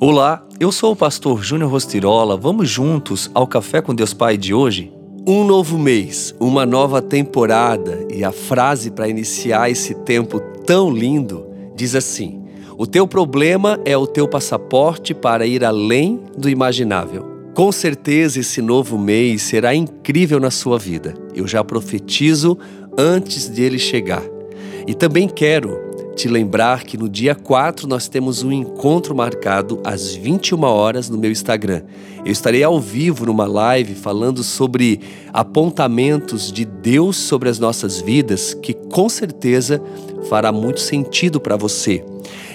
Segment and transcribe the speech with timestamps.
[0.00, 2.36] Olá, eu sou o pastor Júnior Rostirola.
[2.36, 4.92] Vamos juntos ao Café com Deus Pai de hoje?
[5.26, 11.44] Um novo mês, uma nova temporada e a frase para iniciar esse tempo tão lindo
[11.74, 12.44] diz assim:
[12.76, 17.26] O teu problema é o teu passaporte para ir além do imaginável.
[17.52, 21.12] Com certeza esse novo mês será incrível na sua vida.
[21.34, 22.56] Eu já profetizo
[22.96, 24.22] antes dele chegar.
[24.86, 25.87] E também quero
[26.18, 31.16] te lembrar que no dia 4 nós temos um encontro marcado às 21 horas no
[31.16, 31.82] meu Instagram.
[32.24, 35.00] Eu estarei ao vivo numa live falando sobre
[35.32, 39.80] apontamentos de Deus sobre as nossas vidas, que com certeza
[40.28, 42.04] fará muito sentido para você.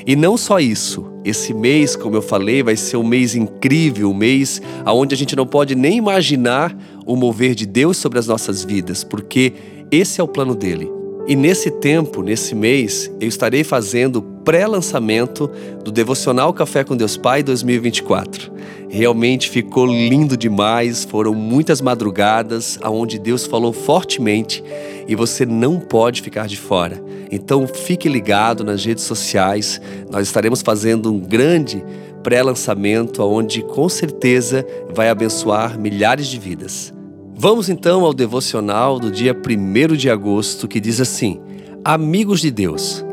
[0.06, 4.14] E não só isso, esse mês, como eu falei, vai ser um mês incrível, um
[4.14, 8.62] mês onde a gente não pode nem imaginar o mover de Deus sobre as nossas
[8.66, 9.54] vidas, porque
[9.90, 11.03] esse é o plano dele.
[11.26, 15.50] E nesse tempo, nesse mês, eu estarei fazendo pré-lançamento
[15.82, 18.52] do Devocional Café com Deus Pai 2024.
[18.90, 24.62] Realmente ficou lindo demais, foram muitas madrugadas aonde Deus falou fortemente
[25.08, 27.02] e você não pode ficar de fora.
[27.32, 29.80] Então fique ligado nas redes sociais,
[30.12, 31.82] nós estaremos fazendo um grande
[32.22, 36.94] pré-lançamento aonde com certeza vai abençoar milhares de vidas.
[37.36, 41.42] Vamos então ao devocional do dia 1 de agosto, que diz assim:
[41.84, 43.04] Amigos de Deus,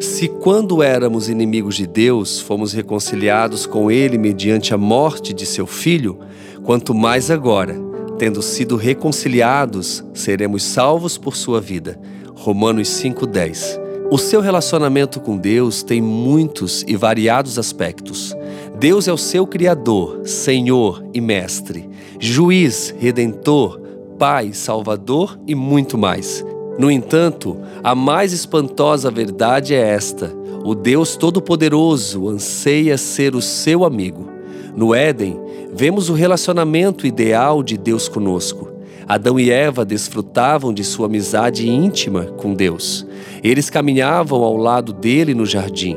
[0.00, 5.66] se quando éramos inimigos de Deus fomos reconciliados com Ele mediante a morte de seu
[5.66, 6.18] Filho,
[6.64, 7.76] quanto mais agora,
[8.18, 11.98] tendo sido reconciliados, seremos salvos por sua vida.
[12.34, 18.34] Romanos 5,10 O seu relacionamento com Deus tem muitos e variados aspectos.
[18.78, 21.90] Deus é o seu Criador, Senhor e Mestre,
[22.20, 23.80] Juiz, Redentor,
[24.16, 26.44] Pai, Salvador e muito mais.
[26.78, 30.32] No entanto, a mais espantosa verdade é esta:
[30.64, 34.28] o Deus Todo-Poderoso anseia ser o seu amigo.
[34.76, 35.40] No Éden,
[35.74, 38.70] vemos o relacionamento ideal de Deus conosco.
[39.08, 43.04] Adão e Eva desfrutavam de sua amizade íntima com Deus.
[43.42, 45.96] Eles caminhavam ao lado dele no jardim.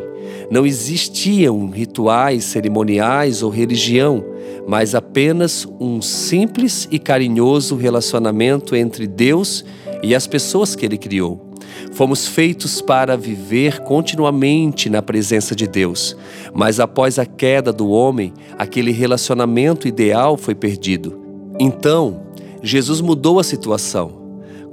[0.51, 4.21] Não existiam rituais cerimoniais ou religião,
[4.67, 9.63] mas apenas um simples e carinhoso relacionamento entre Deus
[10.03, 11.49] e as pessoas que Ele criou.
[11.93, 16.17] Fomos feitos para viver continuamente na presença de Deus,
[16.53, 21.17] mas após a queda do homem, aquele relacionamento ideal foi perdido.
[21.59, 22.23] Então,
[22.61, 24.19] Jesus mudou a situação.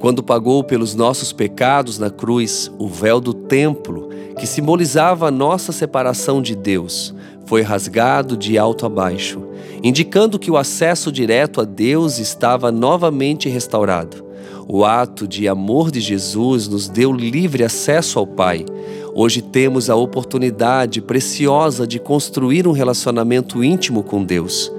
[0.00, 4.08] Quando pagou pelos nossos pecados na cruz, o véu do templo
[4.38, 9.42] que simbolizava a nossa separação de Deus, foi rasgado de alto a baixo,
[9.82, 14.24] indicando que o acesso direto a Deus estava novamente restaurado.
[14.68, 18.66] O ato de amor de Jesus nos deu livre acesso ao Pai.
[19.14, 24.70] Hoje temos a oportunidade preciosa de construir um relacionamento íntimo com Deus.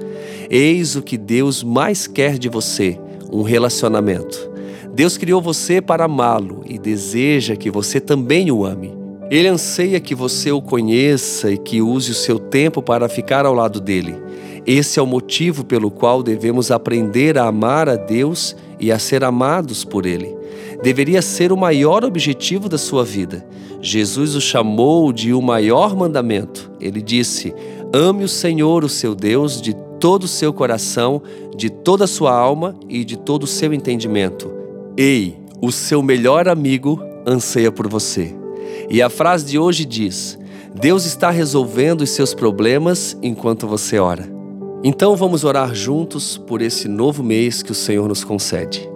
[0.48, 2.98] Eis o que Deus mais quer de você:
[3.32, 4.48] um relacionamento.
[4.94, 8.99] Deus criou você para amá-lo e deseja que você também o ame.
[9.30, 13.54] Ele anseia que você o conheça e que use o seu tempo para ficar ao
[13.54, 14.16] lado dele.
[14.66, 19.22] Esse é o motivo pelo qual devemos aprender a amar a Deus e a ser
[19.22, 20.36] amados por Ele.
[20.82, 23.46] Deveria ser o maior objetivo da sua vida.
[23.80, 26.68] Jesus o chamou de o maior mandamento.
[26.80, 27.54] Ele disse:
[27.92, 31.22] Ame o Senhor, o seu Deus, de todo o seu coração,
[31.56, 34.50] de toda a sua alma e de todo o seu entendimento.
[34.96, 38.39] Ei, o seu melhor amigo anseia por você.
[38.90, 40.36] E a frase de hoje diz:
[40.74, 44.28] Deus está resolvendo os seus problemas enquanto você ora.
[44.82, 48.90] Então vamos orar juntos por esse novo mês que o Senhor nos concede.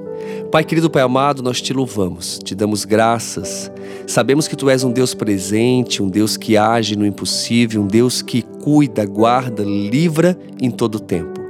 [0.50, 3.70] Pai querido, Pai amado, nós te louvamos, te damos graças.
[4.06, 8.20] Sabemos que tu és um Deus presente, um Deus que age no impossível, um Deus
[8.22, 11.43] que cuida, guarda, livra em todo o tempo.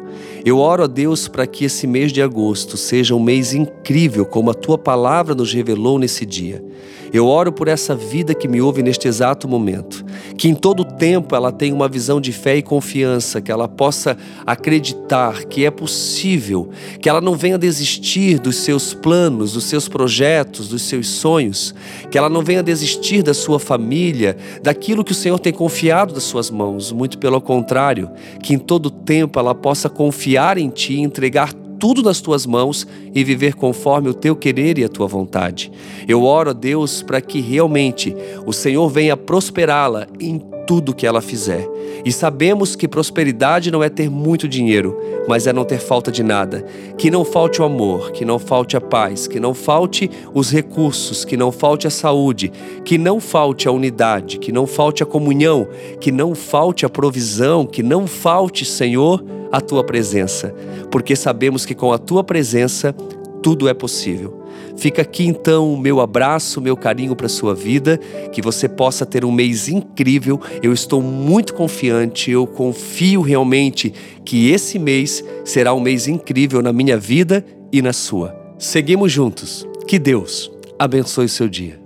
[0.44, 4.50] Eu oro a Deus para que esse mês de agosto seja um mês incrível, como
[4.50, 6.62] a tua palavra nos revelou nesse dia.
[7.10, 10.03] Eu oro por essa vida que me ouve neste exato momento,
[10.36, 14.16] que em todo tempo ela tenha uma visão de fé e confiança, que ela possa
[14.46, 16.70] acreditar que é possível,
[17.00, 21.74] que ela não venha desistir dos seus planos, dos seus projetos, dos seus sonhos,
[22.10, 26.24] que ela não venha desistir da sua família, daquilo que o Senhor tem confiado das
[26.24, 28.10] suas mãos, muito pelo contrário,
[28.42, 31.52] que em todo tempo ela possa confiar em Ti e entregar
[31.84, 35.70] tudo nas tuas mãos e viver conforme o teu querer e a tua vontade.
[36.08, 38.16] Eu oro a Deus para que realmente
[38.46, 41.68] o Senhor venha prosperá-la em tudo que ela fizer.
[42.02, 44.98] E sabemos que prosperidade não é ter muito dinheiro,
[45.28, 46.64] mas é não ter falta de nada.
[46.96, 51.22] Que não falte o amor, que não falte a paz, que não falte os recursos,
[51.22, 52.50] que não falte a saúde,
[52.82, 55.68] que não falte a unidade, que não falte a comunhão,
[56.00, 59.22] que não falte a provisão, que não falte, Senhor,
[59.54, 60.52] a tua presença,
[60.90, 62.92] porque sabemos que com a tua presença
[63.40, 64.42] tudo é possível.
[64.76, 68.00] Fica aqui então o meu abraço, meu carinho para sua vida,
[68.32, 70.40] que você possa ter um mês incrível.
[70.60, 76.72] Eu estou muito confiante, eu confio realmente que esse mês será um mês incrível na
[76.72, 78.34] minha vida e na sua.
[78.58, 79.64] Seguimos juntos.
[79.86, 81.83] Que Deus abençoe seu dia.